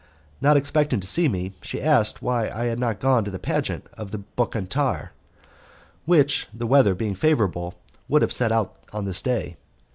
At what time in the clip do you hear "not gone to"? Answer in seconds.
2.79-3.29